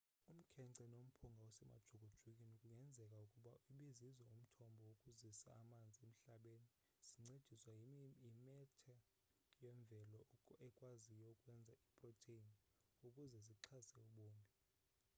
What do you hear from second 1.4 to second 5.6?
osemajukujukwini kungenzeka ukuba ibizizo umthombo wokuzisa